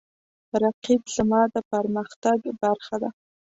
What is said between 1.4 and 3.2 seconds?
د پرمختګ برخه ده